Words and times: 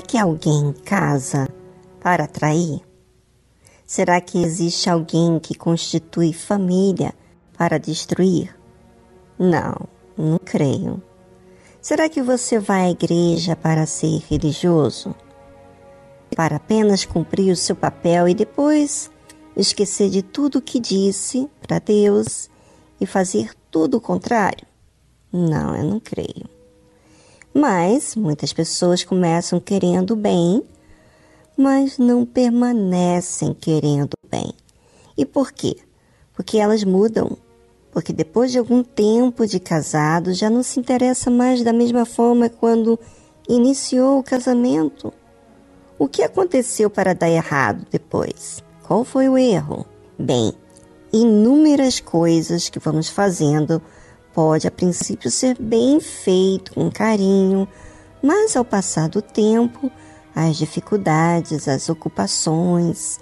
que 0.00 0.16
alguém 0.16 0.72
casa 0.84 1.48
para 2.00 2.24
atrair? 2.24 2.80
Será 3.84 4.20
que 4.20 4.42
existe 4.42 4.88
alguém 4.88 5.38
que 5.38 5.54
constitui 5.54 6.32
família 6.32 7.12
para 7.58 7.78
destruir? 7.78 8.56
Não, 9.38 9.74
não 10.16 10.38
creio. 10.38 11.02
Será 11.80 12.08
que 12.08 12.22
você 12.22 12.58
vai 12.58 12.86
à 12.86 12.90
igreja 12.90 13.56
para 13.56 13.84
ser 13.86 14.22
religioso? 14.30 15.14
Para 16.34 16.56
apenas 16.56 17.04
cumprir 17.04 17.52
o 17.52 17.56
seu 17.56 17.76
papel 17.76 18.28
e 18.28 18.34
depois 18.34 19.10
esquecer 19.56 20.08
de 20.08 20.22
tudo 20.22 20.58
o 20.58 20.62
que 20.62 20.80
disse 20.80 21.50
para 21.60 21.78
Deus 21.78 22.48
e 23.00 23.04
fazer 23.04 23.50
tudo 23.70 23.96
o 23.98 24.00
contrário? 24.00 24.66
Não, 25.32 25.76
eu 25.76 25.84
não 25.84 26.00
creio. 26.00 26.51
Mas 27.54 28.16
muitas 28.16 28.52
pessoas 28.52 29.04
começam 29.04 29.60
querendo 29.60 30.16
bem, 30.16 30.62
mas 31.56 31.98
não 31.98 32.24
permanecem 32.24 33.52
querendo 33.52 34.14
bem. 34.30 34.54
E 35.16 35.26
por 35.26 35.52
quê? 35.52 35.76
Porque 36.34 36.58
elas 36.58 36.82
mudam. 36.82 37.36
Porque 37.90 38.12
depois 38.12 38.50
de 38.50 38.58
algum 38.58 38.82
tempo 38.82 39.46
de 39.46 39.60
casado 39.60 40.32
já 40.32 40.48
não 40.48 40.62
se 40.62 40.80
interessa 40.80 41.30
mais 41.30 41.62
da 41.62 41.74
mesma 41.74 42.06
forma 42.06 42.48
quando 42.48 42.98
iniciou 43.46 44.18
o 44.18 44.22
casamento. 44.22 45.12
O 45.98 46.08
que 46.08 46.22
aconteceu 46.22 46.88
para 46.88 47.14
dar 47.14 47.28
errado 47.28 47.86
depois? 47.90 48.64
Qual 48.82 49.04
foi 49.04 49.28
o 49.28 49.36
erro? 49.36 49.84
Bem, 50.18 50.54
inúmeras 51.12 52.00
coisas 52.00 52.70
que 52.70 52.78
vamos 52.78 53.10
fazendo 53.10 53.80
pode 54.32 54.66
a 54.66 54.70
princípio 54.70 55.30
ser 55.30 55.56
bem 55.58 56.00
feito 56.00 56.74
com 56.74 56.90
carinho, 56.90 57.68
mas 58.22 58.56
ao 58.56 58.64
passar 58.64 59.08
do 59.08 59.20
tempo, 59.20 59.90
as 60.34 60.56
dificuldades, 60.56 61.68
as 61.68 61.88
ocupações, 61.88 63.18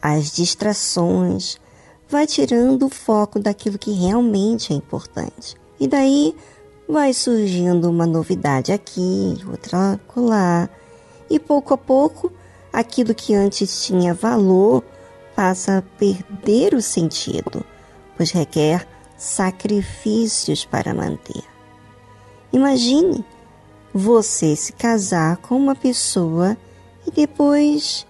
as 0.00 0.30
distrações, 0.30 1.58
vai 2.08 2.26
tirando 2.26 2.86
o 2.86 2.90
foco 2.90 3.38
daquilo 3.38 3.78
que 3.78 3.92
realmente 3.92 4.72
é 4.72 4.76
importante. 4.76 5.54
E 5.78 5.86
daí 5.86 6.34
vai 6.88 7.12
surgindo 7.14 7.88
uma 7.88 8.06
novidade 8.06 8.72
aqui, 8.72 9.38
outra 9.48 10.00
lá, 10.16 10.68
e 11.28 11.38
pouco 11.38 11.74
a 11.74 11.78
pouco 11.78 12.32
aquilo 12.72 13.14
que 13.14 13.34
antes 13.34 13.84
tinha 13.84 14.12
valor 14.12 14.82
passa 15.36 15.78
a 15.78 15.82
perder 15.82 16.74
o 16.74 16.82
sentido, 16.82 17.64
pois 18.16 18.30
requer 18.32 18.86
sacrifícios 19.20 20.64
para 20.64 20.94
manter. 20.94 21.44
Imagine 22.50 23.22
você 23.92 24.56
se 24.56 24.72
casar 24.72 25.36
com 25.36 25.56
uma 25.56 25.76
pessoa 25.76 26.56
e 27.06 27.10
depois 27.10 28.06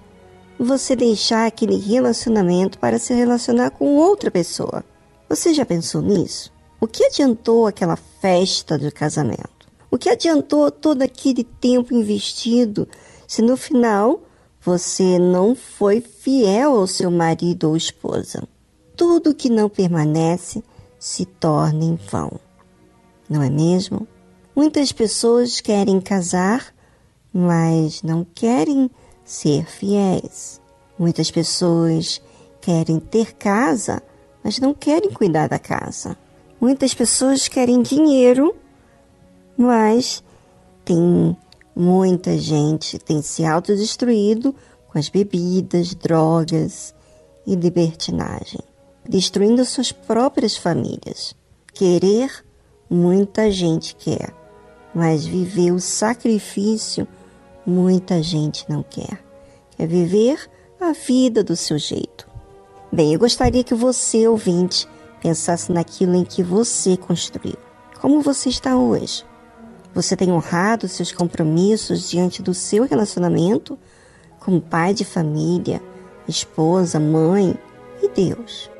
você 0.56 0.94
deixar 0.94 1.46
aquele 1.46 1.76
relacionamento 1.76 2.78
para 2.78 2.98
se 2.98 3.12
relacionar 3.12 3.70
com 3.70 3.96
outra 3.96 4.30
pessoa. 4.30 4.84
Você 5.28 5.52
já 5.52 5.66
pensou 5.66 6.00
nisso? 6.00 6.52
O 6.80 6.86
que 6.86 7.04
adiantou 7.04 7.66
aquela 7.66 7.96
festa 7.96 8.78
do 8.78 8.92
casamento? 8.92 9.68
O 9.90 9.98
que 9.98 10.08
adiantou 10.08 10.70
todo 10.70 11.02
aquele 11.02 11.42
tempo 11.42 11.92
investido 11.92 12.86
se 13.26 13.42
no 13.42 13.56
final 13.56 14.22
você 14.60 15.18
não 15.18 15.56
foi 15.56 16.00
fiel 16.00 16.76
ao 16.76 16.86
seu 16.86 17.10
marido 17.10 17.68
ou 17.68 17.76
esposa? 17.76 18.46
Tudo 18.96 19.34
que 19.34 19.50
não 19.50 19.68
permanece 19.68 20.62
se 21.00 21.24
torna 21.24 21.82
em 21.82 21.96
vão. 21.96 22.38
Não 23.28 23.42
é 23.42 23.48
mesmo? 23.48 24.06
Muitas 24.54 24.92
pessoas 24.92 25.60
querem 25.60 25.98
casar, 25.98 26.74
mas 27.32 28.02
não 28.02 28.22
querem 28.22 28.90
ser 29.24 29.64
fiéis. 29.64 30.60
Muitas 30.98 31.30
pessoas 31.30 32.20
querem 32.60 33.00
ter 33.00 33.34
casa, 33.34 34.02
mas 34.44 34.58
não 34.58 34.74
querem 34.74 35.10
cuidar 35.10 35.48
da 35.48 35.58
casa. 35.58 36.16
Muitas 36.60 36.92
pessoas 36.92 37.48
querem 37.48 37.80
dinheiro, 37.80 38.54
mas 39.56 40.22
tem 40.84 41.34
muita 41.74 42.36
gente 42.36 42.98
tem 42.98 43.22
se 43.22 43.44
autodestruído 43.44 44.54
com 44.88 44.98
as 44.98 45.08
bebidas, 45.08 45.94
drogas 45.94 46.94
e 47.46 47.54
libertinagem 47.54 48.69
destruindo 49.08 49.64
suas 49.64 49.92
próprias 49.92 50.56
famílias. 50.56 51.34
Querer, 51.72 52.44
muita 52.88 53.50
gente 53.50 53.94
quer, 53.96 54.34
mas 54.94 55.24
viver 55.24 55.72
o 55.72 55.80
sacrifício, 55.80 57.06
muita 57.64 58.22
gente 58.22 58.64
não 58.68 58.82
quer. 58.82 59.24
Quer 59.76 59.86
viver 59.86 60.50
a 60.80 60.92
vida 60.92 61.44
do 61.44 61.56
seu 61.56 61.78
jeito. 61.78 62.28
Bem, 62.92 63.12
eu 63.12 63.18
gostaria 63.18 63.62
que 63.62 63.74
você, 63.74 64.26
ouvinte, 64.26 64.88
pensasse 65.22 65.70
naquilo 65.70 66.16
em 66.16 66.24
que 66.24 66.42
você 66.42 66.96
construiu. 66.96 67.56
Como 68.00 68.20
você 68.20 68.48
está 68.48 68.76
hoje? 68.76 69.24
Você 69.94 70.16
tem 70.16 70.32
honrado 70.32 70.88
seus 70.88 71.12
compromissos 71.12 72.08
diante 72.08 72.42
do 72.42 72.54
seu 72.54 72.84
relacionamento 72.84 73.78
como 74.38 74.60
pai 74.60 74.94
de 74.94 75.04
família, 75.04 75.82
esposa, 76.26 76.98
mãe 76.98 77.58
e 78.02 78.08
Deus? 78.08 78.70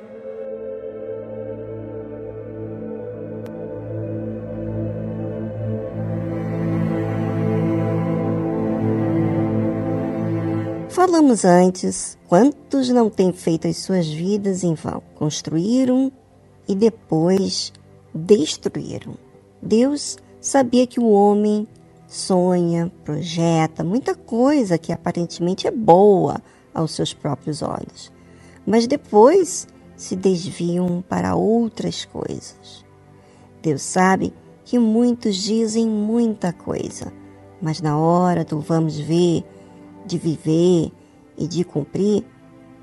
Falamos 11.00 11.46
antes, 11.46 12.18
quantos 12.28 12.90
não 12.90 13.08
têm 13.08 13.32
feito 13.32 13.66
as 13.66 13.78
suas 13.78 14.06
vidas 14.06 14.62
em 14.62 14.74
vão? 14.74 15.02
Construíram 15.14 16.12
e 16.68 16.74
depois 16.74 17.72
destruíram. 18.14 19.14
Deus 19.62 20.18
sabia 20.42 20.86
que 20.86 21.00
o 21.00 21.08
homem 21.08 21.66
sonha, 22.06 22.92
projeta 23.02 23.82
muita 23.82 24.14
coisa 24.14 24.76
que 24.76 24.92
aparentemente 24.92 25.66
é 25.66 25.70
boa 25.70 26.38
aos 26.74 26.90
seus 26.90 27.14
próprios 27.14 27.62
olhos, 27.62 28.12
mas 28.66 28.86
depois 28.86 29.66
se 29.96 30.14
desviam 30.14 31.02
para 31.08 31.34
outras 31.34 32.04
coisas. 32.04 32.84
Deus 33.62 33.80
sabe 33.80 34.34
que 34.66 34.78
muitos 34.78 35.36
dizem 35.36 35.86
muita 35.88 36.52
coisa, 36.52 37.10
mas 37.58 37.80
na 37.80 37.98
hora 37.98 38.44
do 38.44 38.60
vamos 38.60 38.98
ver, 38.98 39.46
de 40.04 40.18
viver 40.18 40.92
e 41.36 41.46
de 41.46 41.64
cumprir, 41.64 42.24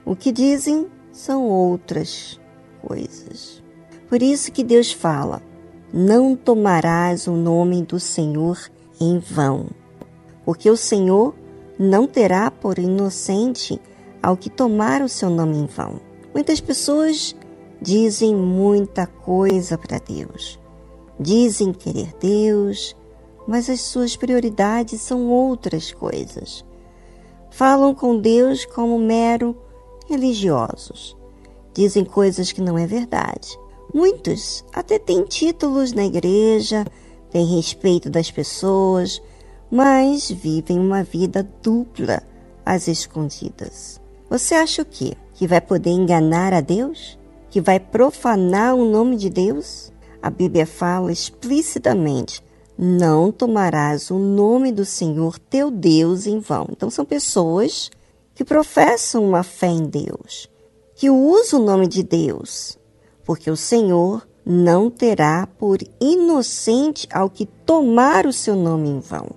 o 0.06 0.16
que 0.16 0.32
dizem 0.32 0.88
são 1.12 1.46
outras 1.46 2.40
coisas. 2.82 3.64
Por 4.10 4.22
isso 4.22 4.52
que 4.52 4.64
Deus 4.64 4.92
fala: 4.92 5.42
não 5.94 6.36
tomarás 6.36 7.28
o 7.28 7.34
nome 7.34 7.84
do 7.84 8.00
Senhor 8.00 8.58
em 9.00 9.20
vão, 9.20 9.68
porque 10.46 10.70
o 10.70 10.78
Senhor 10.78 11.36
não 11.78 12.08
terá 12.08 12.50
por 12.50 12.80
inocente 12.80 13.80
ao 14.22 14.36
que 14.36 14.50
tomar 14.50 15.02
o 15.02 15.10
seu 15.10 15.30
nome 15.30 15.58
em 15.58 15.66
vão. 15.66 16.00
Muitas 16.34 16.60
pessoas 16.60 17.36
dizem 17.82 18.36
muita 18.36 19.06
coisa 19.06 19.78
para 19.78 20.00
Deus, 20.00 20.60
dizem 21.20 21.72
querer 21.72 22.14
Deus, 22.20 22.96
mas 23.48 23.70
as 23.70 23.82
suas 23.82 24.16
prioridades 24.16 25.02
são 25.02 25.28
outras 25.30 25.92
coisas 25.92 26.66
falam 27.58 27.96
com 27.96 28.20
Deus 28.20 28.66
como 28.66 29.00
mero 29.00 29.58
religiosos. 30.08 31.18
Dizem 31.74 32.06
coisas 32.06 32.52
que 32.52 32.62
não 32.62 32.78
é 32.78 32.86
verdade. 32.86 33.58
Muitos 33.92 34.64
até 34.72 35.00
têm 35.00 35.24
títulos 35.24 35.92
na 35.92 36.06
igreja, 36.06 36.86
têm 37.32 37.56
respeito 37.56 38.12
das 38.12 38.30
pessoas, 38.30 39.20
mas 39.72 40.30
vivem 40.30 40.78
uma 40.78 41.02
vida 41.02 41.42
dupla 41.64 42.22
às 42.64 42.88
escondidas. 42.88 44.00
Você 44.30 44.54
acha 44.54 44.84
o 44.84 44.86
quê? 44.86 45.16
Que 45.34 45.48
vai 45.48 45.60
poder 45.60 45.90
enganar 45.90 46.54
a 46.54 46.62
Deus? 46.62 47.18
Que 47.50 47.60
vai 47.60 47.80
profanar 47.80 48.76
o 48.76 48.86
nome 48.86 49.16
de 49.16 49.32
Deus? 49.32 49.92
A 50.22 50.30
Bíblia 50.30 50.68
fala 50.68 51.12
explicitamente 51.12 52.44
não 52.78 53.32
tomarás 53.32 54.12
o 54.12 54.20
nome 54.20 54.72
do 54.72 54.86
Senhor 54.86 55.40
teu 55.40 55.72
Deus 55.72 56.28
em 56.28 56.40
vão. 56.40 56.68
Então, 56.70 56.90
são 56.90 57.04
pessoas 57.04 57.90
que 58.36 58.46
professam 58.46 59.26
uma 59.26 59.42
fé 59.42 59.68
em 59.68 59.86
Deus, 59.86 60.48
que 60.96 61.10
usam 61.10 61.62
o 61.62 61.66
nome 61.66 61.88
de 61.88 62.04
Deus, 62.04 62.78
porque 63.26 63.50
o 63.50 63.58
Senhor 63.58 64.28
não 64.46 64.90
terá 64.92 65.48
por 65.58 65.80
inocente 66.00 67.08
ao 67.12 67.30
que 67.30 67.46
tomar 67.46 68.28
o 68.28 68.34
seu 68.34 68.56
nome 68.56 68.90
em 68.90 69.00
vão. 69.00 69.28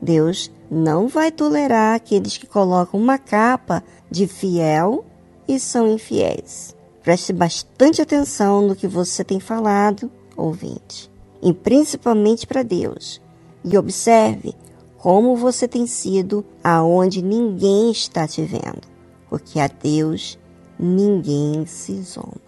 Deus 0.00 0.50
não 0.70 1.06
vai 1.06 1.30
tolerar 1.30 1.94
aqueles 1.94 2.38
que 2.38 2.46
colocam 2.46 2.98
uma 2.98 3.18
capa 3.18 3.84
de 4.10 4.26
fiel 4.26 5.04
e 5.46 5.60
são 5.60 5.86
infiéis. 5.86 6.74
Preste 7.02 7.32
bastante 7.32 8.02
atenção 8.02 8.66
no 8.66 8.74
que 8.74 8.88
você 8.88 9.22
tem 9.22 9.38
falado, 9.38 10.10
ouvinte 10.36 11.14
e 11.42 11.52
principalmente 11.52 12.46
para 12.46 12.62
Deus. 12.62 13.20
E 13.64 13.76
observe 13.76 14.54
como 14.98 15.36
você 15.36 15.68
tem 15.68 15.86
sido 15.86 16.44
aonde 16.62 17.22
ninguém 17.22 17.90
está 17.90 18.26
te 18.26 18.42
vendo, 18.42 18.82
porque 19.28 19.60
a 19.60 19.68
Deus 19.68 20.38
ninguém 20.78 21.66
se 21.66 22.00
zomba. 22.02 22.45